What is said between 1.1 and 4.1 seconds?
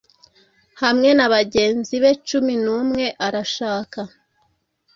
na bagenzi be cumi numwe arashaka